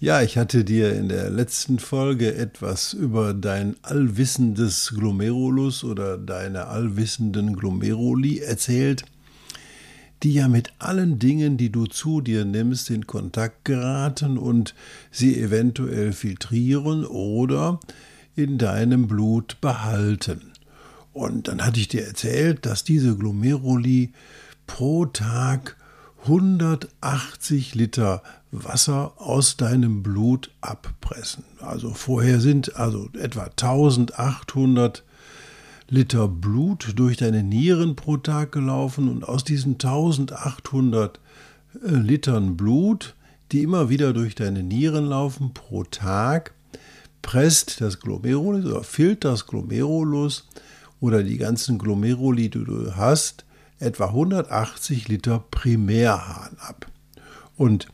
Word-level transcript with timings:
Ja, 0.00 0.22
ich 0.22 0.38
hatte 0.38 0.62
dir 0.64 0.94
in 0.94 1.08
der 1.08 1.28
letzten 1.28 1.80
Folge 1.80 2.36
etwas 2.36 2.92
über 2.92 3.34
dein 3.34 3.74
allwissendes 3.82 4.94
Glomerulus 4.96 5.82
oder 5.82 6.16
deine 6.16 6.68
allwissenden 6.68 7.56
Glomeruli 7.56 8.38
erzählt, 8.38 9.02
die 10.22 10.34
ja 10.34 10.46
mit 10.46 10.72
allen 10.78 11.18
Dingen, 11.18 11.56
die 11.56 11.72
du 11.72 11.86
zu 11.86 12.20
dir 12.20 12.44
nimmst, 12.44 12.90
in 12.90 13.08
Kontakt 13.08 13.64
geraten 13.64 14.38
und 14.38 14.76
sie 15.10 15.36
eventuell 15.36 16.12
filtrieren 16.12 17.04
oder 17.04 17.80
in 18.36 18.56
deinem 18.56 19.08
Blut 19.08 19.60
behalten. 19.60 20.52
Und 21.12 21.48
dann 21.48 21.66
hatte 21.66 21.80
ich 21.80 21.88
dir 21.88 22.06
erzählt, 22.06 22.66
dass 22.66 22.84
diese 22.84 23.16
Glomeruli 23.16 24.12
pro 24.68 25.06
Tag 25.06 25.76
180 26.22 27.74
Liter 27.74 28.22
Wasser 28.50 29.12
aus 29.16 29.56
deinem 29.56 30.02
Blut 30.02 30.50
abpressen. 30.60 31.44
Also 31.60 31.92
vorher 31.92 32.40
sind 32.40 32.76
also 32.76 33.08
etwa 33.18 33.44
1800 33.44 35.04
Liter 35.90 36.28
Blut 36.28 36.92
durch 36.96 37.16
deine 37.16 37.42
Nieren 37.42 37.96
pro 37.96 38.18
Tag 38.18 38.52
gelaufen 38.52 39.08
und 39.08 39.26
aus 39.26 39.44
diesen 39.44 39.74
1800 39.74 41.18
äh, 41.82 41.88
Litern 41.94 42.56
Blut, 42.56 43.14
die 43.52 43.62
immer 43.62 43.88
wieder 43.88 44.12
durch 44.12 44.34
deine 44.34 44.62
Nieren 44.62 45.06
laufen 45.06 45.54
pro 45.54 45.84
Tag, 45.84 46.52
presst 47.22 47.80
das 47.80 48.00
Glomerulus 48.00 48.66
oder 48.66 48.82
filtert 48.82 49.32
das 49.32 49.46
Glomerulus 49.46 50.46
oder 51.00 51.22
die 51.22 51.38
ganzen 51.38 51.78
Glomeruli, 51.78 52.50
die 52.50 52.64
du 52.64 52.96
hast, 52.96 53.44
etwa 53.78 54.06
180 54.06 55.08
Liter 55.08 55.44
Primärhahn 55.50 56.56
ab. 56.58 56.86
Und 57.56 57.88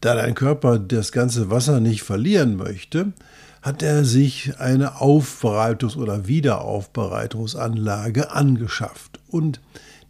da 0.00 0.14
dein 0.14 0.34
Körper 0.34 0.78
das 0.78 1.12
ganze 1.12 1.50
Wasser 1.50 1.80
nicht 1.80 2.02
verlieren 2.02 2.56
möchte, 2.56 3.12
hat 3.62 3.82
er 3.82 4.04
sich 4.04 4.58
eine 4.60 5.00
Aufbereitungs- 5.00 5.96
oder 5.96 6.28
Wiederaufbereitungsanlage 6.28 8.30
angeschafft. 8.30 9.18
Und 9.28 9.60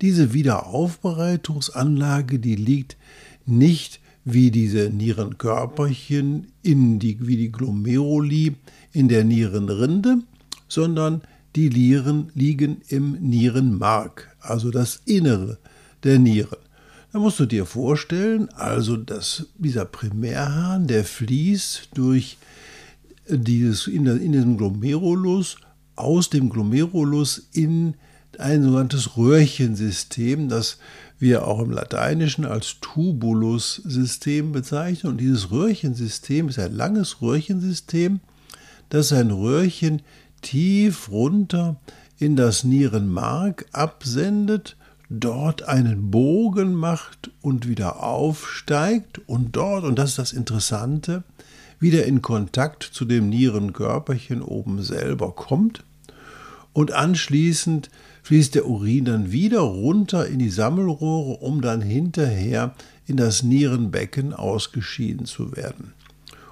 diese 0.03 0.35
Wiederaufbereitungsanlage, 0.35 2.39
die 2.39 2.57
liegt 2.57 2.99
nicht 3.47 4.01
wie 4.25 4.51
diese 4.51 4.91
Nierenkörperchen 4.91 6.49
in 6.63 6.99
die, 6.99 7.27
wie 7.27 7.37
die 7.37 7.53
Glomeruli 7.53 8.57
in 8.93 9.09
der 9.09 9.25
Nierenrinde, 9.25 10.19
sondern 10.69 11.23
die 11.55 11.71
Nieren 11.71 12.31
liegen 12.35 12.83
im 12.89 13.13
Nierenmark, 13.13 14.37
also 14.41 14.71
das 14.71 15.01
Innere 15.07 15.57
der 16.05 16.19
Nieren. 16.19 16.59
Da 17.13 17.19
musst 17.19 17.41
du 17.41 17.47
dir 17.47 17.67
vorstellen, 17.67 18.49
also 18.51 18.97
dass 18.97 19.47
dieser 19.57 19.85
Primärhahn, 19.85 20.87
der 20.87 21.05
fließt 21.05 21.91
durch 21.95 22.37
dieses, 23.29 23.87
in, 23.87 24.07
in 24.07 24.33
diesem 24.33 24.57
Glomerulus, 24.57 25.57
aus 25.95 26.29
dem 26.29 26.51
Glomerulus 26.51 27.49
in 27.53 27.95
ein 28.39 28.63
sogenanntes 28.63 29.17
Röhrchensystem, 29.17 30.49
das 30.49 30.79
wir 31.19 31.47
auch 31.47 31.61
im 31.61 31.71
Lateinischen 31.71 32.45
als 32.45 32.77
Tubulus-System 32.81 34.53
bezeichnen. 34.53 35.13
Und 35.13 35.19
dieses 35.19 35.51
Röhrchensystem 35.51 36.49
ist 36.49 36.59
ein 36.59 36.75
langes 36.75 37.23
Röhrchensystem, 37.23 38.21
das 38.91 39.13
ein 39.13 39.31
Röhrchen 39.31 40.03
tief 40.43 41.11
runter 41.11 41.81
in 42.19 42.37
das 42.37 42.65
Nierenmark 42.65 43.67
absendet, 43.73 44.77
dort 45.09 45.63
einen 45.63 46.11
Bogen 46.11 46.75
macht 46.75 47.31
und 47.41 47.69
wieder 47.69 48.03
aufsteigt 48.03 49.21
und 49.27 49.57
dort, 49.57 49.85
und 49.85 49.99
das 49.99 50.11
ist 50.11 50.19
das 50.19 50.33
Interessante, 50.33 51.23
wieder 51.79 52.07
in 52.07 52.23
Kontakt 52.23 52.83
zu 52.83 53.05
dem 53.05 53.29
Nierenkörperchen 53.29 54.43
oben 54.43 54.83
selber 54.83 55.33
kommt 55.33 55.85
und 56.73 56.93
anschließend 56.93 57.91
fließt 58.23 58.55
der 58.55 58.67
Urin 58.67 59.05
dann 59.05 59.33
wieder 59.33 59.61
runter 59.61 60.27
in 60.27 60.39
die 60.39 60.51
Sammelrohre, 60.51 61.39
um 61.39 61.61
dann 61.61 61.81
hinterher 61.81 62.75
in 63.07 63.17
das 63.17 63.43
Nierenbecken 63.43 64.35
ausgeschieden 64.35 65.27
zu 65.27 65.55
werden. 65.55 65.93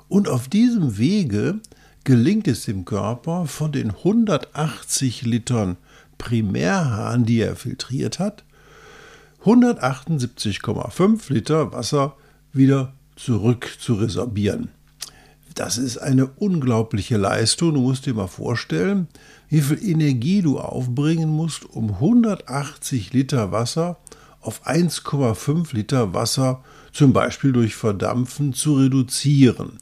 Und 0.08 0.28
auf 0.28 0.48
diesem 0.48 0.98
Wege 0.98 1.58
gelingt 2.04 2.46
es 2.46 2.64
dem 2.64 2.84
Körper, 2.84 3.46
von 3.46 3.72
den 3.72 3.90
180 3.90 5.22
Litern 5.22 5.76
Primärhahn, 6.18 7.24
die 7.24 7.40
er 7.40 7.56
filtriert 7.56 8.18
hat, 8.18 8.44
178,5 9.44 11.32
Liter 11.32 11.72
Wasser 11.72 12.16
wieder 12.52 12.94
zurück 13.16 13.76
zu 13.78 13.94
resorbieren. 13.94 14.70
Das 15.54 15.78
ist 15.78 15.98
eine 15.98 16.26
unglaubliche 16.26 17.16
Leistung. 17.16 17.74
Du 17.74 17.80
musst 17.80 18.06
dir 18.06 18.14
mal 18.14 18.26
vorstellen, 18.26 19.06
wie 19.48 19.60
viel 19.60 19.82
Energie 19.84 20.42
du 20.42 20.58
aufbringen 20.58 21.28
musst, 21.28 21.64
um 21.64 21.90
180 21.90 23.12
Liter 23.12 23.52
Wasser 23.52 23.98
auf 24.40 24.66
1,5 24.66 25.74
Liter 25.74 26.12
Wasser 26.12 26.64
zum 26.92 27.12
Beispiel 27.12 27.52
durch 27.52 27.76
Verdampfen 27.76 28.52
zu 28.52 28.74
reduzieren. 28.74 29.78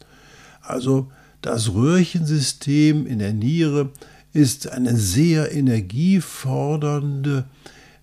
Also 0.61 1.11
das 1.41 1.73
Röhrchensystem 1.73 3.07
in 3.07 3.19
der 3.19 3.33
Niere 3.33 3.91
ist 4.33 4.71
eine 4.71 4.97
sehr 4.97 5.53
energiefordernde 5.53 7.45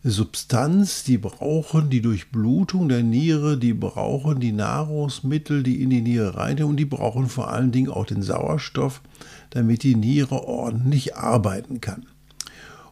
Substanz, 0.04 1.04
die 1.04 1.18
brauchen 1.18 1.90
die 1.90 2.02
Durchblutung 2.02 2.88
der 2.88 3.02
Niere, 3.04 3.58
die 3.58 3.74
brauchen 3.74 4.40
die 4.40 4.54
Nahrungsmittel, 4.54 5.62
die 5.62 5.84
in 5.84 5.90
die 5.90 6.00
Niere 6.02 6.38
rein 6.38 6.64
und 6.64 6.78
die 6.78 6.86
brauchen 6.86 7.28
vor 7.28 7.50
allen 7.50 7.74
Dingen 7.74 7.90
auch 7.90 8.06
den 8.06 8.22
Sauerstoff, 8.22 9.02
damit 9.50 9.84
die 9.84 9.96
Niere 9.96 10.46
ordentlich 10.46 11.18
arbeiten 11.18 11.82
kann. 11.82 12.06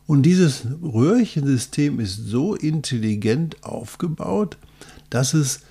Und 0.06 0.24
dieses 0.24 0.68
Röhrchensystem 0.82 2.02
ist 2.02 2.28
so 2.28 2.56
intelligent 2.56 3.64
aufgebaut, 3.64 4.58
dass 5.10 5.34
es 5.34 5.62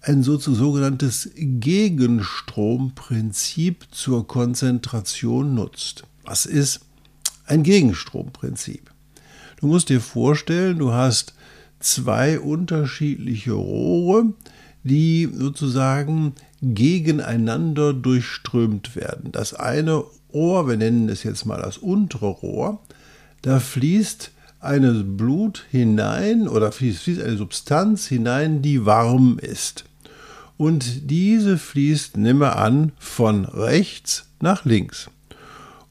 ein 0.00 0.22
sogenanntes 0.22 1.28
Gegenstromprinzip 1.34 3.84
zur 3.90 4.26
Konzentration 4.26 5.54
nutzt. 5.54 6.04
Was 6.24 6.46
ist 6.46 6.85
ein 7.46 7.62
Gegenstromprinzip? 7.62 8.90
Du 9.60 9.66
musst 9.66 9.88
dir 9.88 10.00
vorstellen, 10.00 10.78
du 10.78 10.92
hast 10.92 11.34
zwei 11.80 12.40
unterschiedliche 12.40 13.52
Rohre, 13.52 14.32
die 14.82 15.28
sozusagen 15.32 16.34
gegeneinander 16.62 17.92
durchströmt 17.92 18.96
werden. 18.96 19.32
Das 19.32 19.54
eine 19.54 20.04
Rohr, 20.32 20.68
wir 20.68 20.76
nennen 20.76 21.08
es 21.08 21.22
jetzt 21.22 21.46
mal 21.46 21.60
das 21.60 21.78
untere 21.78 22.26
Rohr, 22.26 22.80
da 23.42 23.60
fließt 23.60 24.30
eine 24.60 24.92
Blut 24.92 25.64
hinein 25.70 26.48
oder 26.48 26.72
fließt, 26.72 27.02
fließt 27.02 27.22
eine 27.22 27.36
Substanz 27.36 28.06
hinein, 28.06 28.62
die 28.62 28.84
warm 28.84 29.38
ist 29.38 29.84
und 30.56 31.10
diese 31.10 31.58
fließt, 31.58 32.16
nimm 32.16 32.42
an, 32.42 32.92
von 32.98 33.44
rechts 33.44 34.26
nach 34.40 34.64
links. 34.64 35.10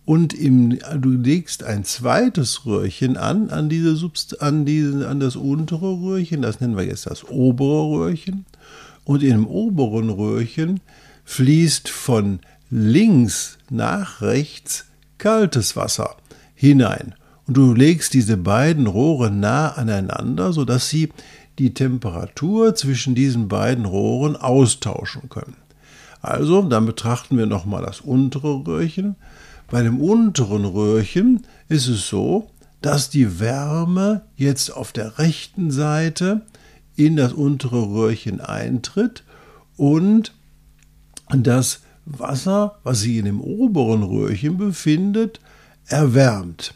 Und 0.06 0.36
im, 0.36 0.78
du 1.00 1.10
legst 1.10 1.63
ein 1.63 1.84
zweites 1.84 2.66
Röhrchen 2.66 3.18
an, 3.18 3.50
an, 3.50 3.69
diese 3.69 3.96
Subst 3.96 4.42
an, 4.42 4.63
diese, 4.63 5.07
an 5.07 5.19
das 5.19 5.36
untere 5.36 6.00
Röhrchen, 6.00 6.44
das 6.44 6.60
nennen 6.60 6.78
wir 6.78 6.86
jetzt 6.86 7.07
das 7.07 7.28
obere 7.28 7.90
Röhrchen. 7.90 8.46
Und 9.04 9.24
dem 9.24 9.48
oberen 9.48 10.10
Röhrchen 10.10 10.80
fließt 11.25 11.90
von 11.90 12.40
links 12.69 13.57
nach 13.69 14.22
rechts 14.22 14.86
kaltes 15.18 15.75
Wasser 15.75 16.16
hinein. 16.54 17.16
Und 17.48 17.57
du 17.57 17.74
legst 17.74 18.13
diese 18.13 18.38
beiden 18.38 18.88
Rohre 18.88 19.31
nah 19.31 19.69
aneinander, 19.69 20.54
sodass 20.54 20.90
sie 20.90 21.10
die 21.57 21.74
Temperatur 21.74 22.75
zwischen 22.75 23.16
diesen 23.16 23.48
beiden 23.48 23.86
Rohren 23.86 24.36
austauschen 24.36 25.30
können. 25.30 25.56
Also, 26.22 26.62
dann 26.63 26.86
betrachten 26.86 27.38
wir 27.38 27.46
nochmal 27.46 27.84
das 27.84 28.02
untere 28.02 28.66
Röhrchen. 28.66 29.16
Bei 29.70 29.82
dem 29.82 30.00
unteren 30.00 30.66
Röhrchen 30.66 31.46
ist 31.68 31.88
es 31.88 32.08
so, 32.08 32.50
dass 32.82 33.10
die 33.10 33.40
Wärme 33.40 34.22
jetzt 34.36 34.70
auf 34.70 34.92
der 34.92 35.18
rechten 35.18 35.72
Seite 35.72 36.46
in 36.96 37.16
das 37.16 37.34
untere 37.34 37.82
Röhrchen 37.82 38.42
eintritt 38.42 39.24
und 39.76 40.34
das 41.30 41.82
Wasser, 42.06 42.80
was 42.84 43.02
sich 43.02 43.18
in 43.18 43.26
dem 43.26 43.42
oberen 43.42 44.04
Röhrchen 44.04 44.58
befindet, 44.58 45.40
erwärmt. 45.88 46.76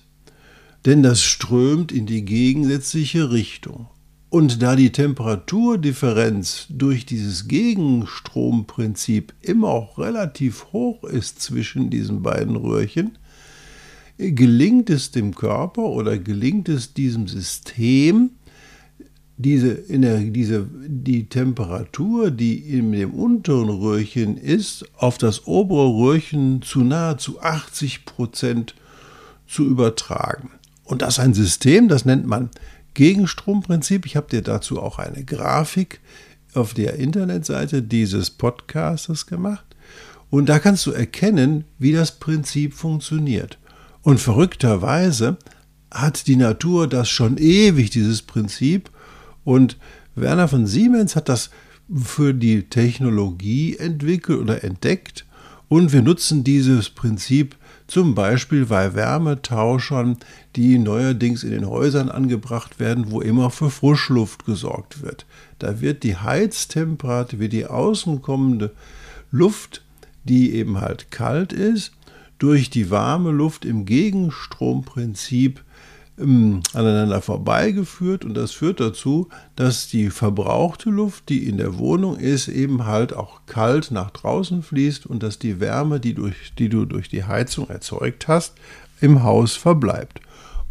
Denn 0.86 1.04
das 1.04 1.22
strömt 1.22 1.92
in 1.92 2.06
die 2.06 2.26
gegensätzliche 2.26 3.32
Richtung. 3.32 3.88
Und 4.30 4.62
da 4.62 4.76
die 4.76 4.92
Temperaturdifferenz 4.92 6.68
durch 6.70 7.06
dieses 7.08 7.48
Gegenstromprinzip 7.48 9.34
immer 9.42 9.70
auch 9.70 9.98
relativ 9.98 10.68
hoch 10.72 11.04
ist 11.04 11.42
zwischen 11.42 11.90
diesen 11.90 12.22
beiden 12.22 12.56
Röhrchen, 12.56 13.18
gelingt 14.18 14.92
es 14.92 15.12
dem 15.12 15.34
Körper 15.34 15.84
oder 15.84 16.20
gelingt 16.20 16.70
es 16.70 16.94
diesem 16.94 17.28
System, 17.28 18.31
diese, 19.38 19.81
diese, 19.88 20.68
die 20.88 21.28
Temperatur, 21.28 22.30
die 22.30 22.58
in 22.58 22.92
dem 22.92 23.14
unteren 23.14 23.70
Röhrchen 23.70 24.38
ist, 24.38 24.86
auf 24.98 25.18
das 25.18 25.48
obere 25.48 25.88
Röhrchen 25.88 26.62
zu 26.62 26.81
nahezu 26.81 27.42
80 27.42 28.06
Prozent 28.06 28.76
zu 29.48 29.66
übertragen. 29.66 30.52
Und 30.84 31.02
das 31.02 31.14
ist 31.14 31.20
ein 31.20 31.34
System, 31.34 31.88
das 31.88 32.04
nennt 32.04 32.28
man 32.28 32.50
Gegenstromprinzip. 33.00 34.06
Ich 34.06 34.18
habe 34.18 34.28
dir 34.30 34.42
dazu 34.42 34.81
auch 34.81 35.00
eine 35.00 35.24
Grafik 35.24 36.01
auf 36.54 36.74
der 36.74 36.96
Internetseite 36.96 37.81
dieses 37.81 38.30
Podcastes 38.30 39.25
gemacht. 39.25 39.63
Und 40.30 40.50
da 40.50 40.60
kannst 40.60 40.86
du 40.86 40.92
erkennen, 40.92 41.63
wie 41.78 41.94
das 41.94 42.19
Prinzip 42.19 42.74
funktioniert. 42.74 43.57
Und 44.01 44.19
verrückterweise 44.19 45.38
hat 45.90 46.28
die 46.28 46.36
Natur 46.36 46.90
das 46.90 47.07
schon 47.07 47.38
ewig, 47.38 47.90
dieses 47.90 48.22
Prinzip. 48.22 48.92
Und 49.45 49.78
Werner 50.16 50.50
von 50.50 50.68
Siemens 50.68 51.16
hat 51.16 51.30
das 51.30 51.52
für 52.04 52.34
die 52.34 52.63
Technologie 52.63 53.78
entwickelt 53.78 54.42
oder 54.42 54.66
entdeckt. 54.66 55.25
Und 55.69 55.94
wir 55.94 56.02
nutzen 56.02 56.44
dieses 56.44 56.90
Prinzip 56.90 57.56
zum 57.90 58.14
Beispiel 58.14 58.68
bei 58.68 58.94
Wärmetauschern, 58.94 60.18
die 60.56 60.78
neuerdings 60.78 61.44
in 61.44 61.50
den 61.50 61.68
Häusern 61.68 62.10
angebracht 62.10 62.80
werden, 62.80 63.10
wo 63.10 63.20
immer 63.20 63.50
für 63.50 63.72
Frischluft 63.72 64.46
gesorgt 64.46 65.02
wird. 65.02 65.26
Da 65.58 65.82
wird 65.82 66.04
die 66.04 66.16
Heiztemperatur, 66.16 67.40
wird 67.40 67.54
die 67.54 67.66
außen 67.66 68.22
kommende 68.22 68.72
Luft, 69.32 69.84
die 70.24 70.54
eben 70.54 70.80
halt 70.80 71.10
kalt 71.10 71.52
ist, 71.52 71.92
durch 72.38 72.70
die 72.70 72.92
warme 72.92 73.32
Luft 73.32 73.66
im 73.66 73.86
Gegenstromprinzip 73.86 75.64
ähm, 76.19 76.62
aneinander 76.74 77.21
vorbeigeführt 77.21 78.25
und 78.25 78.33
das 78.36 78.51
führt 78.51 78.80
dazu, 78.80 79.30
dass 79.56 79.88
die 79.88 80.10
verbrauchte 80.10 80.89
Luft, 80.89 81.30
die 81.30 81.48
in 81.48 81.57
der 81.57 81.77
Wohnung 81.77 82.18
ist, 82.18 82.48
eben 82.48 82.86
halt 82.86 83.13
auch 83.13 83.42
kalt 83.45 83.92
nach 83.92 84.12
draußen 84.12 84.63
fließt 84.63 85.06
und 85.06 85.24
dass 85.24 85.39
die 85.39 85.60
Wärme, 85.60 86.00
die, 86.00 86.13
durch, 86.13 86.54
die 86.57 86.69
du 86.69 86.86
durch 86.86 87.10
die 87.10 87.24
Heizung 87.24 87.69
erzeugt 87.69 88.27
hast, 88.27 88.56
im 89.01 89.24
Haus 89.24 89.56
verbleibt. 89.56 90.21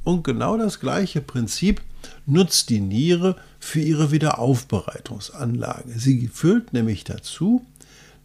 Und 0.04 0.24
genau 0.24 0.56
das 0.56 0.80
gleiche 0.80 1.20
Prinzip 1.20 1.82
nutzt 2.26 2.70
die 2.70 2.80
Niere 2.80 3.36
für 3.58 3.80
ihre 3.80 4.10
Wiederaufbereitungsanlage. 4.10 5.98
Sie 5.98 6.28
führt 6.28 6.72
nämlich 6.72 7.04
dazu, 7.04 7.64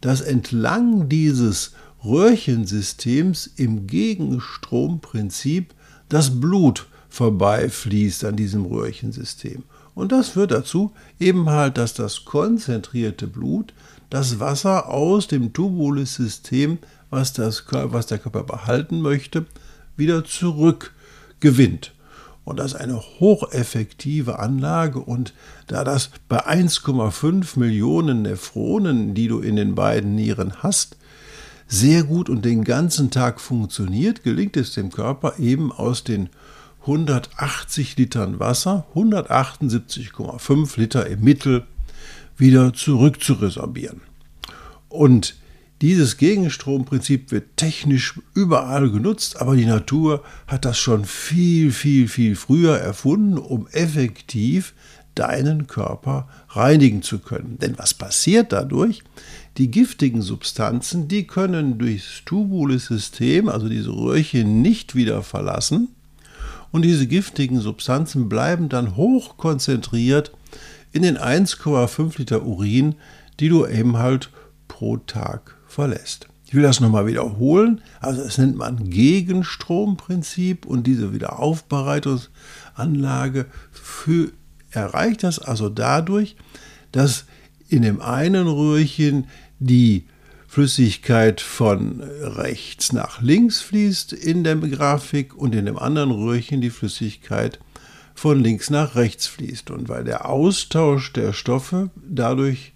dass 0.01 0.21
entlang 0.21 1.09
dieses 1.09 1.73
Röhrchensystems 2.03 3.47
im 3.55 3.87
Gegenstromprinzip 3.87 5.73
das 6.09 6.39
Blut 6.39 6.87
vorbeifließt 7.13 8.25
an 8.25 8.35
diesem 8.35 8.65
Röhrchensystem. 8.65 9.61
Und 9.93 10.11
das 10.11 10.29
führt 10.29 10.49
dazu 10.49 10.93
eben 11.19 11.47
halt, 11.47 11.77
dass 11.77 11.93
das 11.93 12.25
konzentrierte 12.25 13.27
Blut 13.27 13.75
das 14.09 14.39
Wasser 14.39 14.89
aus 14.89 15.27
dem 15.27 15.53
Tubulussystem, 15.53 16.79
was, 17.11 17.37
was 17.37 18.07
der 18.07 18.17
Körper 18.17 18.43
behalten 18.43 19.01
möchte, 19.01 19.45
wieder 19.95 20.25
zurückgewinnt. 20.25 21.93
Und 22.45 22.57
das 22.57 22.73
ist 22.73 22.79
eine 22.79 22.99
hocheffektive 22.99 24.39
Anlage. 24.39 24.99
Und 24.99 25.35
da 25.67 25.83
das 25.83 26.09
bei 26.27 26.43
1,5 26.47 27.59
Millionen 27.59 28.23
Nephronen, 28.23 29.13
die 29.13 29.27
du 29.27 29.39
in 29.39 29.55
den 29.55 29.75
beiden 29.75 30.15
Nieren 30.15 30.63
hast, 30.63 30.97
sehr 31.67 32.03
gut 32.03 32.27
und 32.27 32.43
den 32.43 32.63
ganzen 32.63 33.11
Tag 33.11 33.39
funktioniert, 33.39 34.23
gelingt 34.23 34.57
es 34.57 34.73
dem 34.73 34.91
Körper 34.91 35.35
eben 35.37 35.71
aus 35.71 36.03
den 36.03 36.29
180 36.83 37.97
Litern 37.97 38.39
Wasser, 38.39 38.85
178,5 38.93 40.79
Liter 40.79 41.07
im 41.07 41.21
Mittel, 41.21 41.63
wieder 42.35 42.73
zurückzuresorbieren. 42.73 44.01
Und 44.89 45.35
dieses 45.81 46.17
Gegenstromprinzip 46.17 47.31
wird 47.31 47.55
technisch 47.55 48.19
überall 48.33 48.89
genutzt, 48.89 49.39
aber 49.39 49.55
die 49.55 49.65
Natur 49.65 50.23
hat 50.47 50.65
das 50.65 50.77
schon 50.77 51.05
viel, 51.05 51.71
viel, 51.71 52.09
viel 52.09 52.35
früher 52.35 52.77
erfunden, 52.77 53.37
um 53.37 53.67
effektiv 53.67 54.73
deinen 55.15 55.67
Körper 55.67 56.27
reinigen 56.49 57.01
zu 57.01 57.19
können. 57.19 57.59
Denn 57.59 57.77
was 57.77 57.93
passiert 57.93 58.51
dadurch? 58.51 59.03
Die 59.57 59.71
giftigen 59.71 60.21
Substanzen, 60.21 61.07
die 61.07 61.27
können 61.27 61.77
durchs 61.77 62.23
Tubulussystem, 62.25 63.47
also 63.47 63.69
diese 63.69 63.91
Röhrchen, 63.91 64.61
nicht 64.61 64.95
wieder 64.95 65.21
verlassen 65.21 65.89
und 66.73 66.81
diese 66.81 67.07
giftigen 67.07 67.61
Substanzen 67.61 68.27
bleiben 68.27 68.67
dann 68.67 68.97
hoch 68.97 69.37
konzentriert 69.37 70.33
in 70.91 71.03
den 71.03 71.17
1,5 71.17 72.17
Liter 72.17 72.43
Urin, 72.43 72.95
die 73.39 73.47
du 73.47 73.65
eben 73.65 73.95
halt 73.97 74.29
pro 74.67 74.97
Tag 74.97 75.55
verlässt. 75.67 76.27
Ich 76.47 76.55
will 76.55 76.63
das 76.63 76.79
nochmal 76.79 77.05
wiederholen. 77.05 77.81
Also 77.99 78.23
das 78.23 78.39
nennt 78.39 78.57
man 78.57 78.89
Gegenstromprinzip 78.89 80.65
und 80.65 80.87
diese 80.87 81.13
Wiederaufbereitungsanlage 81.13 83.45
für, 83.71 84.31
erreicht 84.71 85.21
das 85.23 85.37
also 85.39 85.69
dadurch, 85.69 86.35
dass 86.91 87.25
in 87.67 87.83
dem 87.83 88.01
einen 88.01 88.47
Röhrchen 88.47 89.27
die 89.59 90.07
Flüssigkeit 90.53 91.41
von 91.41 92.03
rechts 92.21 92.93
nach 92.93 93.23
links 93.23 93.59
fließt 93.59 94.13
in 94.13 94.43
der 94.43 94.55
Grafik 94.57 95.35
und 95.35 95.55
in 95.55 95.65
dem 95.65 95.79
anderen 95.79 96.11
Röhrchen 96.11 96.61
die 96.61 96.69
Flüssigkeit 96.69 97.57
von 98.13 98.39
links 98.39 98.69
nach 98.69 98.93
rechts 98.93 99.25
fließt. 99.25 99.71
Und 99.71 99.89
weil 99.89 100.03
der 100.03 100.29
Austausch 100.29 101.11
der 101.11 101.33
Stoffe 101.33 101.89
dadurch, 102.07 102.73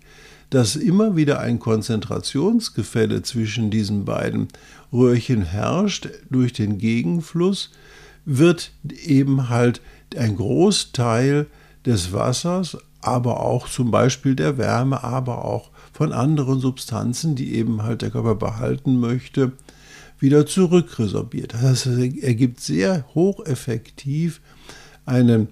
dass 0.50 0.75
immer 0.75 1.15
wieder 1.15 1.39
ein 1.39 1.59
Konzentrationsgefälle 1.59 3.21
zwischen 3.21 3.69
diesen 3.69 4.06
beiden 4.06 4.47
Röhrchen 4.91 5.44
herrscht 5.44 6.09
durch 6.31 6.54
den 6.54 6.80
Gegenfluss, 6.80 7.69
wird 8.25 8.71
eben 9.06 9.49
halt 9.49 9.81
ein 10.18 10.35
Großteil 10.35 11.45
des 11.85 12.11
Wassers, 12.11 12.75
aber 13.02 13.40
auch 13.40 13.69
zum 13.69 13.92
Beispiel 13.92 14.33
der 14.33 14.57
Wärme, 14.57 15.04
aber 15.04 15.45
auch 15.45 15.69
von 15.97 16.13
anderen 16.13 16.59
Substanzen, 16.59 17.35
die 17.35 17.56
eben 17.56 17.81
halt 17.81 18.04
der 18.04 18.11
Körper 18.11 18.35
behalten 18.35 18.99
möchte, 18.99 19.54
wieder 20.19 20.45
zurückresorbiert. 20.45 21.56
Das 21.59 21.87
ergibt 21.87 22.59
sehr 22.59 23.04
hocheffektiv 23.16 24.39
eine 25.07 25.47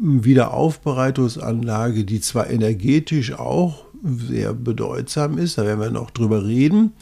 Wiederaufbereitungsanlage, 0.00 2.04
die 2.04 2.20
zwar 2.20 2.50
energetisch 2.50 3.32
auch 3.32 3.84
sehr 4.04 4.54
bedeutsam 4.54 5.38
ist, 5.38 5.58
da 5.58 5.66
werden 5.66 5.80
wir 5.80 5.90
noch 5.90 6.12
drüber 6.12 6.46
reden, 6.46 6.92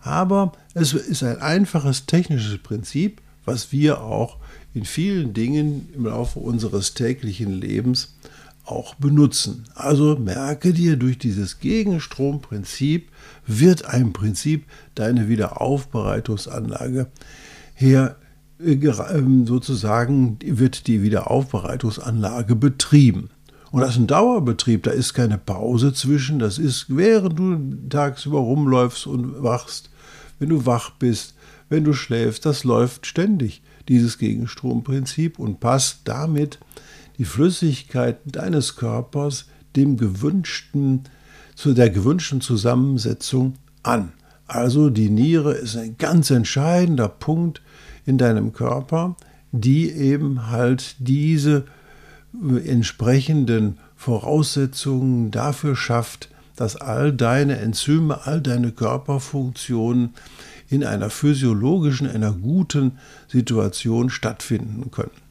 aber 0.00 0.50
es 0.74 0.94
ist 0.94 1.22
ein 1.22 1.40
einfaches 1.40 2.06
technisches 2.06 2.58
Prinzip, 2.58 3.22
was 3.44 3.70
wir 3.70 4.02
auch 4.02 4.38
in 4.74 4.84
vielen 4.84 5.32
Dingen 5.32 5.90
im 5.94 6.06
Laufe 6.06 6.40
unseres 6.40 6.94
täglichen 6.94 7.52
Lebens 7.52 8.16
auch 8.64 8.94
benutzen. 8.94 9.64
Also 9.74 10.16
merke 10.16 10.72
dir, 10.72 10.96
durch 10.96 11.18
dieses 11.18 11.58
Gegenstromprinzip 11.58 13.10
wird 13.46 13.84
ein 13.84 14.12
Prinzip 14.12 14.66
deine 14.94 15.28
Wiederaufbereitungsanlage 15.28 17.08
her 17.74 18.16
äh, 18.64 18.74
ähm, 18.74 19.46
sozusagen 19.46 20.38
wird 20.44 20.86
die 20.86 21.02
Wiederaufbereitungsanlage 21.02 22.54
betrieben. 22.54 23.30
Und 23.70 23.80
das 23.80 23.92
ist 23.92 23.96
ein 23.96 24.06
Dauerbetrieb, 24.06 24.82
da 24.82 24.90
ist 24.90 25.14
keine 25.14 25.38
Pause 25.38 25.94
zwischen, 25.94 26.38
das 26.38 26.58
ist, 26.58 26.86
während 26.88 27.38
du 27.38 27.88
tagsüber 27.88 28.38
rumläufst 28.38 29.06
und 29.06 29.42
wachst, 29.42 29.90
wenn 30.38 30.50
du 30.50 30.66
wach 30.66 30.90
bist, 30.90 31.34
wenn 31.70 31.82
du 31.82 31.94
schläfst, 31.94 32.44
das 32.44 32.64
läuft 32.64 33.06
ständig, 33.06 33.62
dieses 33.88 34.18
Gegenstromprinzip 34.18 35.38
und 35.38 35.58
passt 35.58 36.00
damit 36.04 36.58
die 37.22 37.26
Flüssigkeit 37.26 38.18
deines 38.24 38.74
Körpers 38.74 39.46
dem 39.76 39.96
gewünschten, 39.96 41.04
zu 41.54 41.72
der 41.72 41.88
gewünschten 41.88 42.40
Zusammensetzung 42.40 43.54
an. 43.84 44.10
Also 44.48 44.90
die 44.90 45.08
Niere 45.08 45.52
ist 45.52 45.76
ein 45.76 45.96
ganz 45.98 46.30
entscheidender 46.30 47.06
Punkt 47.06 47.62
in 48.06 48.18
deinem 48.18 48.52
Körper, 48.52 49.14
die 49.52 49.92
eben 49.92 50.50
halt 50.50 50.96
diese 50.98 51.66
entsprechenden 52.66 53.78
Voraussetzungen 53.94 55.30
dafür 55.30 55.76
schafft, 55.76 56.28
dass 56.56 56.74
all 56.74 57.12
deine 57.12 57.56
Enzyme, 57.58 58.26
all 58.26 58.40
deine 58.40 58.72
Körperfunktionen 58.72 60.14
in 60.68 60.82
einer 60.82 61.08
physiologischen, 61.08 62.10
einer 62.10 62.32
guten 62.32 62.98
Situation 63.28 64.10
stattfinden 64.10 64.90
können. 64.90 65.21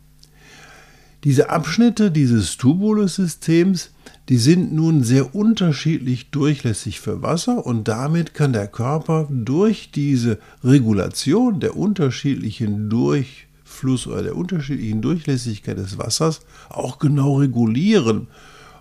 Diese 1.23 1.51
Abschnitte 1.51 2.09
dieses 2.09 2.57
Tubulus-Systems, 2.57 3.91
die 4.27 4.37
sind 4.37 4.73
nun 4.73 5.03
sehr 5.03 5.35
unterschiedlich 5.35 6.31
durchlässig 6.31 6.99
für 6.99 7.21
Wasser 7.21 7.63
und 7.63 7.87
damit 7.87 8.33
kann 8.33 8.53
der 8.53 8.67
Körper 8.67 9.27
durch 9.29 9.91
diese 9.91 10.39
Regulation 10.63 11.59
der 11.59 11.77
unterschiedlichen 11.77 12.89
Durchfluss 12.89 14.07
oder 14.07 14.23
der 14.23 14.35
unterschiedlichen 14.35 15.01
Durchlässigkeit 15.01 15.77
des 15.77 15.99
Wassers 15.99 16.41
auch 16.69 16.97
genau 16.97 17.37
regulieren, 17.37 18.27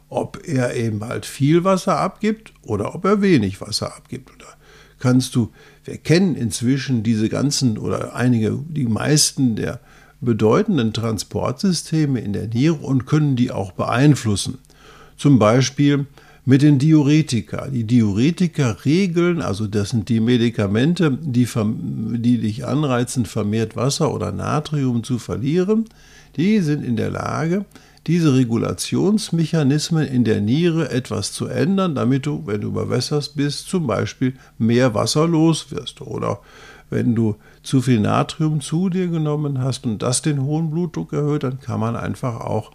ob 0.08 0.40
er 0.46 0.74
eben 0.76 1.04
halt 1.04 1.26
viel 1.26 1.62
Wasser 1.64 1.98
abgibt 1.98 2.54
oder 2.62 2.94
ob 2.94 3.04
er 3.04 3.20
wenig 3.20 3.60
Wasser 3.60 3.94
abgibt. 3.94 4.30
Da 4.38 4.46
kannst 4.98 5.34
du, 5.34 5.50
wir 5.84 5.98
kennen 5.98 6.36
inzwischen 6.36 7.02
diese 7.02 7.28
ganzen 7.28 7.76
oder 7.76 8.14
einige, 8.14 8.58
die 8.68 8.86
meisten 8.86 9.56
der 9.56 9.80
bedeutenden 10.20 10.92
Transportsysteme 10.92 12.20
in 12.20 12.32
der 12.32 12.48
Niere 12.48 12.74
und 12.74 13.06
können 13.06 13.36
die 13.36 13.50
auch 13.50 13.72
beeinflussen. 13.72 14.58
Zum 15.16 15.38
Beispiel 15.38 16.06
mit 16.44 16.62
den 16.62 16.78
Diuretika. 16.78 17.68
Die 17.68 17.84
Diuretika 17.84 18.76
regeln, 18.84 19.42
also 19.42 19.66
das 19.66 19.90
sind 19.90 20.08
die 20.08 20.20
Medikamente, 20.20 21.18
die, 21.20 21.46
die 21.46 22.38
dich 22.38 22.66
anreizen, 22.66 23.26
vermehrt 23.26 23.76
Wasser 23.76 24.12
oder 24.12 24.32
Natrium 24.32 25.04
zu 25.04 25.18
verlieren, 25.18 25.84
die 26.36 26.60
sind 26.60 26.84
in 26.84 26.96
der 26.96 27.10
Lage, 27.10 27.64
diese 28.06 28.34
Regulationsmechanismen 28.34 30.06
in 30.06 30.24
der 30.24 30.40
Niere 30.40 30.90
etwas 30.90 31.32
zu 31.32 31.46
ändern, 31.46 31.94
damit 31.94 32.24
du, 32.24 32.42
wenn 32.46 32.62
du 32.62 32.68
überwässerst 32.68 33.36
bist, 33.36 33.68
zum 33.68 33.86
Beispiel 33.86 34.34
mehr 34.58 34.94
Wasser 34.94 35.28
los 35.28 35.70
wirst. 35.70 36.00
Oder 36.00 36.40
wenn 36.90 37.14
du 37.14 37.36
zu 37.62 37.80
viel 37.80 38.00
Natrium 38.00 38.60
zu 38.60 38.88
dir 38.90 39.08
genommen 39.08 39.60
hast 39.60 39.86
und 39.86 40.02
das 40.02 40.22
den 40.22 40.42
hohen 40.42 40.70
Blutdruck 40.70 41.12
erhöht, 41.12 41.44
dann 41.44 41.60
kann 41.60 41.80
man 41.80 41.96
einfach 41.96 42.40
auch 42.40 42.72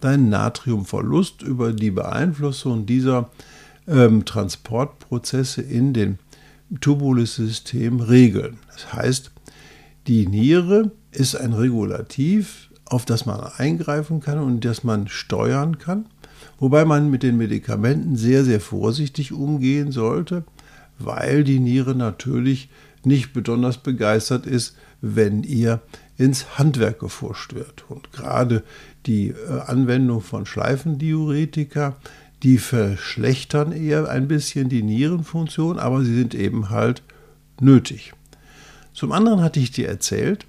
deinen 0.00 0.30
Natriumverlust 0.30 1.42
über 1.42 1.72
die 1.72 1.90
Beeinflussung 1.90 2.86
dieser 2.86 3.30
ähm, 3.86 4.24
Transportprozesse 4.24 5.62
in 5.62 5.92
den 5.92 6.18
Tubulussystem 6.80 8.00
regeln. 8.00 8.58
Das 8.72 8.92
heißt, 8.92 9.30
die 10.06 10.26
Niere 10.26 10.92
ist 11.10 11.34
ein 11.34 11.52
Regulativ, 11.52 12.70
auf 12.84 13.04
das 13.04 13.26
man 13.26 13.40
eingreifen 13.40 14.20
kann 14.20 14.38
und 14.38 14.64
das 14.64 14.84
man 14.84 15.08
steuern 15.08 15.78
kann, 15.78 16.06
wobei 16.58 16.84
man 16.84 17.10
mit 17.10 17.22
den 17.22 17.36
Medikamenten 17.36 18.16
sehr, 18.16 18.44
sehr 18.44 18.60
vorsichtig 18.60 19.32
umgehen 19.32 19.92
sollte, 19.92 20.44
weil 20.98 21.44
die 21.44 21.60
Niere 21.60 21.94
natürlich 21.94 22.68
nicht 23.04 23.32
besonders 23.32 23.78
begeistert 23.78 24.46
ist, 24.46 24.76
wenn 25.00 25.42
ihr 25.42 25.80
ins 26.16 26.58
Handwerk 26.58 27.00
gefuscht 27.00 27.54
wird. 27.54 27.84
Und 27.88 28.12
gerade 28.12 28.62
die 29.06 29.28
äh, 29.28 29.60
Anwendung 29.66 30.20
von 30.20 30.44
Schleifendiuretika, 30.44 31.96
die 32.42 32.58
verschlechtern 32.58 33.72
eher 33.72 34.08
ein 34.08 34.28
bisschen 34.28 34.68
die 34.68 34.82
Nierenfunktion, 34.82 35.78
aber 35.78 36.02
sie 36.02 36.14
sind 36.14 36.34
eben 36.34 36.70
halt 36.70 37.02
nötig. 37.60 38.12
Zum 38.92 39.12
anderen 39.12 39.42
hatte 39.42 39.60
ich 39.60 39.70
dir 39.70 39.88
erzählt, 39.88 40.46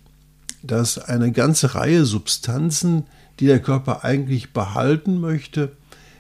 dass 0.64 0.98
eine 0.98 1.32
ganze 1.32 1.76
Reihe 1.76 2.06
Substanzen, 2.06 3.06
die 3.40 3.48
der 3.48 3.62
Körper 3.62 4.04
eigentlich 4.04 4.54
behalten 4.54 5.20
möchte, 5.20 5.72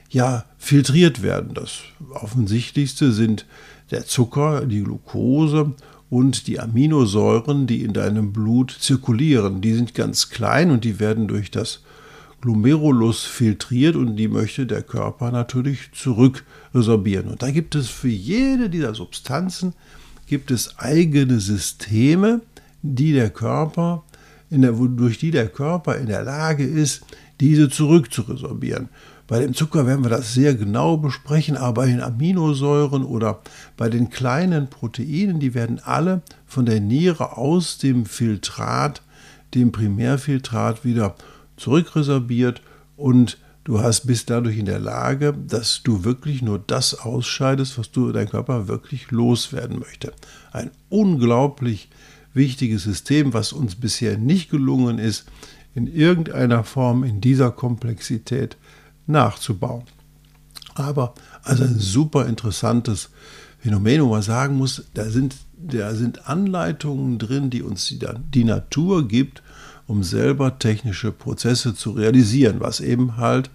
ja 0.10 0.46
filtriert 0.58 1.22
werden. 1.22 1.54
Das 1.54 1.80
offensichtlichste 2.14 3.12
sind 3.12 3.46
der 3.92 4.06
Zucker, 4.06 4.66
die 4.66 4.84
Glucose 4.84 5.74
und 6.12 6.48
die 6.48 6.60
Aminosäuren, 6.60 7.68
die 7.68 7.84
in 7.84 7.94
deinem 7.94 8.34
Blut 8.34 8.76
zirkulieren. 8.78 9.62
Die 9.62 9.74
sind 9.74 9.96
ganz 9.96 10.30
klein 10.30 10.70
und 10.70 10.84
die 10.84 11.00
werden 11.00 11.30
durch 11.30 11.52
das 11.52 11.84
Glomerulus 12.42 13.24
filtriert 13.24 13.96
und 13.96 14.18
die 14.18 14.28
möchte 14.28 14.66
der 14.66 14.82
Körper 14.82 15.32
natürlich 15.32 15.90
zurückresorbieren. 15.94 17.30
Und 17.30 17.42
da 17.42 17.50
gibt 17.50 17.76
es 17.76 17.88
für 17.88 18.10
jede 18.10 18.70
dieser 18.70 18.94
Substanzen 18.94 19.74
gibt 20.28 20.52
es 20.52 20.78
eigene 20.78 21.40
Systeme, 21.40 22.42
die 22.82 23.14
der 23.14 23.30
Körper 23.30 24.04
der, 24.50 24.74
durch 24.74 25.18
die 25.18 25.32
der 25.32 25.48
Körper 25.48 25.96
in 25.96 26.08
der 26.08 26.24
Lage 26.24 26.66
ist, 26.66 27.04
diese 27.40 27.70
zurückzuresorbieren. 27.70 28.90
Bei 29.32 29.40
dem 29.40 29.54
Zucker 29.54 29.88
werden 29.88 30.04
wir 30.04 30.10
das 30.10 30.34
sehr 30.34 30.56
genau 30.56 30.98
besprechen, 30.98 31.56
aber 31.56 31.84
bei 31.84 31.86
den 31.86 32.02
Aminosäuren 32.02 33.06
oder 33.06 33.40
bei 33.78 33.88
den 33.88 34.10
kleinen 34.10 34.70
Proteinen, 34.70 35.40
die 35.40 35.54
werden 35.54 35.80
alle 35.80 36.22
von 36.46 36.66
der 36.66 36.82
Niere 36.82 37.38
aus 37.38 37.78
dem 37.78 38.06
Filtrat, 38.06 39.02
dem 39.54 39.72
Primärfiltrat 39.72 40.84
wieder 40.84 41.16
zurückresorbiert 41.56 42.62
und 42.98 43.38
du 43.64 43.80
hast 43.80 44.06
bist 44.06 44.30
dadurch 44.30 44.58
in 44.58 44.66
der 44.66 44.80
Lage, 44.80 45.34
dass 45.48 45.82
du 45.82 46.04
wirklich 46.04 46.42
nur 46.42 46.60
das 46.60 46.94
ausscheidest, 46.94 47.78
was 47.78 47.90
du 47.90 48.12
dein 48.12 48.28
Körper 48.28 48.68
wirklich 48.68 49.12
loswerden 49.12 49.80
möchte. 49.80 50.12
Ein 50.52 50.72
unglaublich 50.90 51.88
wichtiges 52.34 52.84
System, 52.84 53.34
was 53.34 53.54
uns 53.54 53.76
bisher 53.76 54.18
nicht 54.18 54.52
gelungen 54.52 55.00
ist, 55.00 55.24
in 55.74 55.88
irgendeiner 55.88 56.66
Form 56.66 57.06
in 57.06 57.22
dieser 57.22 57.50
Komplexität 57.50 58.58
nachzubauen. 59.12 59.84
Aber 60.74 61.14
also 61.44 61.64
ein 61.64 61.80
super 61.80 62.26
interessantes 62.26 63.10
Phänomen, 63.60 64.02
wo 64.02 64.10
man 64.10 64.22
sagen 64.22 64.56
muss, 64.56 64.86
da 64.94 65.10
sind, 65.10 65.36
da 65.58 65.94
sind 65.94 66.28
Anleitungen 66.28 67.20
drin, 67.20 67.50
die 67.50 67.62
uns 67.62 67.88
die, 67.88 68.00
die 68.34 68.44
Natur 68.44 69.08
gibt, 69.08 69.44
um 69.88 70.04
selber 70.04 70.58
technische 70.58 71.12
Prozesse 71.12 71.76
zu 71.76 71.92
realisieren, 71.92 72.60
was 72.60 72.80
eben 72.80 73.18
halt 73.18 73.50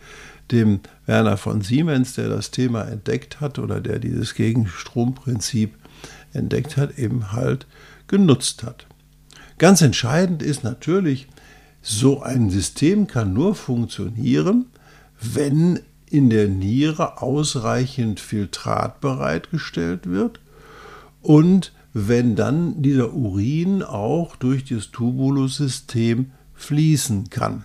dem 0.52 0.80
Werner 1.06 1.36
von 1.36 1.62
Siemens, 1.62 2.14
der 2.14 2.28
das 2.28 2.50
Thema 2.50 2.82
entdeckt 2.82 3.40
hat 3.40 3.58
oder 3.58 3.80
der 3.80 3.98
dieses 3.98 4.34
Gegenstromprinzip 4.34 5.74
entdeckt 6.32 6.76
hat, 6.76 6.98
eben 6.98 7.32
halt 7.32 7.66
genutzt 8.06 8.62
hat. 8.62 8.86
Ganz 9.58 9.80
entscheidend 9.80 10.42
ist 10.42 10.62
natürlich, 10.62 11.26
so 11.82 12.22
ein 12.22 12.50
System 12.50 13.06
kann 13.06 13.32
nur 13.32 13.54
funktionieren, 13.54 14.66
wenn 15.34 15.80
in 16.08 16.30
der 16.30 16.48
Niere 16.48 17.20
ausreichend 17.20 18.20
Filtrat 18.20 19.00
bereitgestellt 19.00 20.08
wird 20.08 20.40
und 21.22 21.72
wenn 21.92 22.36
dann 22.36 22.82
dieser 22.82 23.14
Urin 23.14 23.82
auch 23.82 24.36
durch 24.36 24.64
das 24.64 24.90
Tubulussystem 24.90 26.30
fließen 26.54 27.30
kann. 27.30 27.64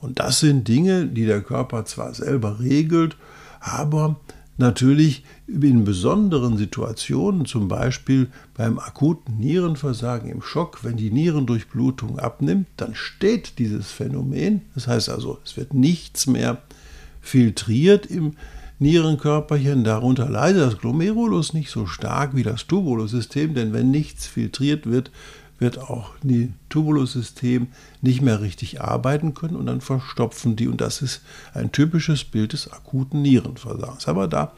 Und 0.00 0.18
das 0.18 0.40
sind 0.40 0.68
Dinge, 0.68 1.06
die 1.06 1.26
der 1.26 1.42
Körper 1.42 1.84
zwar 1.84 2.12
selber 2.14 2.60
regelt, 2.60 3.16
aber 3.60 4.20
natürlich 4.58 5.24
in 5.46 5.84
besonderen 5.84 6.56
Situationen, 6.58 7.46
zum 7.46 7.68
Beispiel 7.68 8.28
beim 8.54 8.78
akuten 8.78 9.38
Nierenversagen 9.38 10.28
im 10.30 10.42
Schock, 10.42 10.84
wenn 10.84 10.96
die 10.96 11.10
Nierendurchblutung 11.10 12.18
abnimmt, 12.18 12.66
dann 12.76 12.94
steht 12.94 13.58
dieses 13.58 13.90
Phänomen. 13.90 14.62
Das 14.74 14.88
heißt 14.88 15.08
also, 15.08 15.38
es 15.44 15.56
wird 15.56 15.74
nichts 15.74 16.26
mehr 16.26 16.62
filtriert 17.28 18.06
im 18.06 18.34
Nierenkörperchen. 18.78 19.84
Darunter 19.84 20.28
leidet 20.28 20.62
das 20.62 20.78
Glomerulus 20.78 21.52
nicht 21.52 21.70
so 21.70 21.86
stark 21.86 22.34
wie 22.34 22.42
das 22.42 22.66
Tubulussystem, 22.66 23.54
denn 23.54 23.72
wenn 23.72 23.90
nichts 23.90 24.26
filtriert 24.26 24.86
wird, 24.86 25.10
wird 25.58 25.78
auch 25.78 26.12
die 26.22 26.52
Tubulussystem 26.68 27.66
nicht 28.00 28.22
mehr 28.22 28.40
richtig 28.40 28.80
arbeiten 28.80 29.34
können 29.34 29.56
und 29.56 29.66
dann 29.66 29.80
verstopfen 29.80 30.56
die. 30.56 30.68
Und 30.68 30.80
das 30.80 31.02
ist 31.02 31.20
ein 31.52 31.72
typisches 31.72 32.24
Bild 32.24 32.52
des 32.52 32.72
akuten 32.72 33.22
Nierenversagens. 33.22 34.06
Aber 34.08 34.28
da 34.28 34.52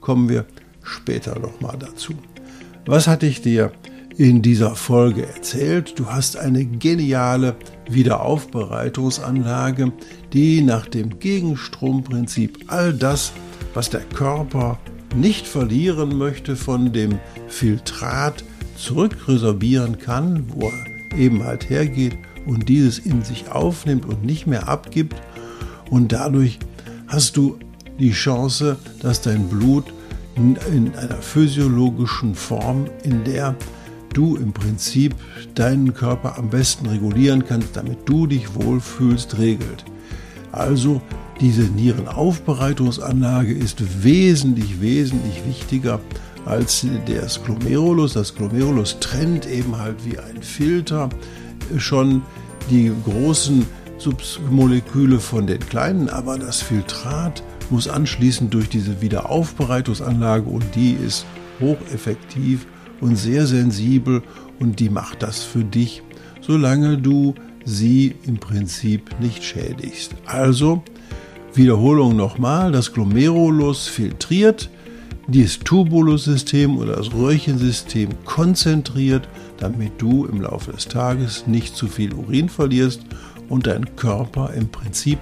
kommen 0.00 0.28
wir 0.28 0.44
später 0.82 1.38
nochmal 1.38 1.76
dazu. 1.78 2.14
Was 2.84 3.06
hatte 3.06 3.26
ich 3.26 3.40
dir 3.40 3.72
in 4.16 4.42
dieser 4.42 4.74
Folge 4.74 5.26
erzählt? 5.26 5.98
Du 5.98 6.06
hast 6.06 6.36
eine 6.36 6.64
geniale 6.64 7.56
Wiederaufbereitungsanlage, 7.88 9.92
die 10.32 10.62
nach 10.62 10.86
dem 10.86 11.18
Gegenstromprinzip 11.18 12.64
all 12.68 12.92
das, 12.92 13.32
was 13.74 13.90
der 13.90 14.00
Körper 14.00 14.78
nicht 15.14 15.46
verlieren 15.46 16.18
möchte, 16.18 16.56
von 16.56 16.92
dem 16.92 17.18
Filtrat 17.48 18.44
zurückresorbieren 18.76 19.98
kann, 19.98 20.44
wo 20.48 20.68
er 20.68 21.18
eben 21.18 21.44
halt 21.44 21.68
hergeht 21.68 22.16
und 22.46 22.68
dieses 22.68 22.98
in 22.98 23.22
sich 23.22 23.50
aufnimmt 23.50 24.06
und 24.06 24.24
nicht 24.24 24.46
mehr 24.46 24.68
abgibt. 24.68 25.16
Und 25.90 26.12
dadurch 26.12 26.58
hast 27.08 27.36
du 27.36 27.58
die 27.98 28.12
Chance, 28.12 28.78
dass 29.02 29.20
dein 29.20 29.48
Blut 29.48 29.92
in 30.36 30.94
einer 30.94 31.20
physiologischen 31.20 32.34
Form, 32.34 32.86
in 33.02 33.24
der 33.24 33.56
du 34.16 34.36
im 34.36 34.52
Prinzip 34.52 35.14
deinen 35.54 35.94
Körper 35.94 36.38
am 36.38 36.50
besten 36.50 36.86
regulieren 36.86 37.44
kannst, 37.44 37.76
damit 37.76 37.98
du 38.06 38.26
dich 38.26 38.54
wohlfühlst, 38.54 39.38
regelt. 39.38 39.84
Also 40.52 41.00
Diese 41.40 41.62
Nierenaufbereitungsanlage 41.62 43.54
ist 43.54 44.04
wesentlich, 44.04 44.82
wesentlich 44.82 45.42
wichtiger 45.46 45.98
als 46.44 46.86
der 47.08 47.26
Glomerulus. 47.42 48.12
Das 48.12 48.34
Glomerulus 48.34 48.98
trennt 49.00 49.48
eben 49.48 49.78
halt 49.78 50.04
wie 50.04 50.18
ein 50.18 50.42
Filter 50.42 51.08
schon 51.78 52.20
die 52.68 52.92
großen 53.06 53.66
Submoleküle 53.96 55.18
von 55.18 55.46
den 55.46 55.60
kleinen, 55.60 56.10
aber 56.10 56.38
das 56.38 56.60
Filtrat 56.60 57.42
muss 57.70 57.88
anschließend 57.88 58.52
durch 58.52 58.68
diese 58.68 59.00
Wiederaufbereitungsanlage 59.00 60.44
und 60.44 60.64
die 60.74 60.92
ist 60.92 61.24
hocheffektiv 61.58 62.66
und 63.00 63.16
sehr 63.16 63.46
sensibel 63.46 64.22
und 64.58 64.80
die 64.80 64.90
macht 64.90 65.22
das 65.22 65.42
für 65.42 65.64
dich, 65.64 66.02
solange 66.40 66.98
du 66.98 67.34
sie 67.64 68.14
im 68.26 68.38
Prinzip 68.38 69.18
nicht 69.20 69.44
schädigst. 69.44 70.14
Also 70.26 70.82
Wiederholung 71.54 72.16
nochmal, 72.16 72.72
das 72.72 72.92
Glomerulus 72.92 73.88
filtriert, 73.88 74.70
dieses 75.26 75.60
Tubulussystem 75.60 76.76
oder 76.78 76.96
das 76.96 77.12
Röhrchensystem 77.12 78.10
konzentriert, 78.24 79.28
damit 79.58 79.92
du 79.98 80.26
im 80.26 80.40
Laufe 80.40 80.72
des 80.72 80.88
Tages 80.88 81.46
nicht 81.46 81.76
zu 81.76 81.86
viel 81.86 82.14
Urin 82.14 82.48
verlierst 82.48 83.02
und 83.48 83.66
dein 83.66 83.96
Körper 83.96 84.52
im 84.54 84.68
Prinzip 84.68 85.18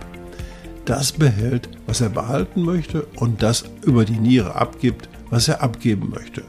das 0.84 1.12
behält, 1.12 1.68
was 1.86 2.00
er 2.00 2.08
behalten 2.08 2.62
möchte 2.62 3.06
und 3.16 3.42
das 3.42 3.64
über 3.84 4.04
die 4.04 4.18
Niere 4.18 4.54
abgibt, 4.54 5.08
was 5.28 5.48
er 5.48 5.62
abgeben 5.62 6.10
möchte. 6.10 6.42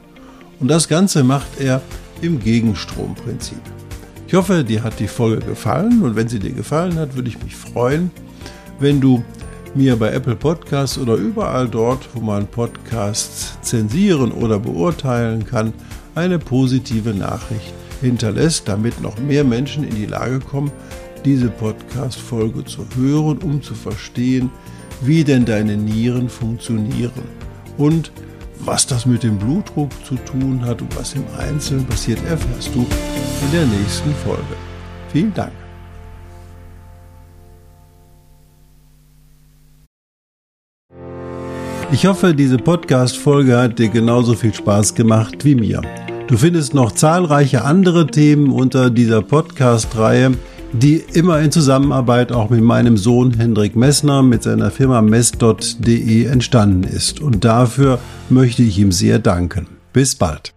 Und 0.60 0.68
das 0.68 0.88
Ganze 0.88 1.24
macht 1.24 1.58
er 1.58 1.80
im 2.20 2.38
Gegenstromprinzip. 2.38 3.60
Ich 4.26 4.34
hoffe, 4.34 4.62
dir 4.62 4.84
hat 4.84 5.00
die 5.00 5.08
Folge 5.08 5.44
gefallen 5.44 6.02
und 6.02 6.14
wenn 6.14 6.28
sie 6.28 6.38
dir 6.38 6.52
gefallen 6.52 6.96
hat, 6.98 7.16
würde 7.16 7.28
ich 7.28 7.42
mich 7.42 7.56
freuen, 7.56 8.10
wenn 8.78 9.00
du 9.00 9.24
mir 9.74 9.96
bei 9.96 10.12
Apple 10.12 10.36
Podcasts 10.36 10.98
oder 10.98 11.14
überall 11.14 11.68
dort, 11.68 12.08
wo 12.14 12.20
man 12.20 12.46
Podcasts 12.46 13.58
zensieren 13.62 14.32
oder 14.32 14.58
beurteilen 14.58 15.46
kann, 15.46 15.72
eine 16.14 16.38
positive 16.38 17.14
Nachricht 17.14 17.72
hinterlässt, 18.00 18.68
damit 18.68 19.00
noch 19.00 19.18
mehr 19.18 19.44
Menschen 19.44 19.84
in 19.84 19.94
die 19.94 20.06
Lage 20.06 20.40
kommen, 20.40 20.70
diese 21.24 21.48
Podcast-Folge 21.48 22.64
zu 22.64 22.86
hören, 22.96 23.38
um 23.38 23.62
zu 23.62 23.74
verstehen, 23.74 24.50
wie 25.02 25.24
denn 25.24 25.44
deine 25.44 25.76
Nieren 25.76 26.28
funktionieren 26.28 27.22
und 27.78 28.12
was 28.64 28.86
das 28.86 29.06
mit 29.06 29.22
dem 29.22 29.38
Blutdruck 29.38 29.90
zu 30.04 30.16
tun 30.16 30.64
hat 30.64 30.82
und 30.82 30.96
was 30.96 31.14
im 31.14 31.24
Einzelnen 31.38 31.86
passiert, 31.86 32.18
erfährst 32.28 32.74
du 32.74 32.86
in 33.44 33.52
der 33.52 33.66
nächsten 33.66 34.14
Folge. 34.14 34.56
Vielen 35.12 35.32
Dank. 35.34 35.52
Ich 41.92 42.06
hoffe, 42.06 42.34
diese 42.34 42.56
Podcast-Folge 42.56 43.58
hat 43.58 43.80
dir 43.80 43.88
genauso 43.88 44.34
viel 44.34 44.54
Spaß 44.54 44.94
gemacht 44.94 45.44
wie 45.44 45.56
mir. 45.56 45.82
Du 46.28 46.36
findest 46.36 46.72
noch 46.72 46.92
zahlreiche 46.92 47.64
andere 47.64 48.06
Themen 48.06 48.52
unter 48.52 48.90
dieser 48.90 49.22
Podcast-Reihe, 49.22 50.34
die 50.72 51.02
immer 51.12 51.40
in 51.40 51.52
Zusammenarbeit 51.52 52.32
auch 52.32 52.50
mit 52.50 52.62
meinem 52.62 52.96
Sohn 52.96 53.34
Hendrik 53.34 53.76
Messner 53.76 54.22
mit 54.22 54.42
seiner 54.42 54.70
Firma 54.70 55.02
mess.de 55.02 56.24
entstanden 56.24 56.84
ist. 56.84 57.20
Und 57.20 57.44
dafür 57.44 57.98
möchte 58.28 58.62
ich 58.62 58.78
ihm 58.78 58.92
sehr 58.92 59.18
danken. 59.18 59.66
Bis 59.92 60.14
bald. 60.14 60.54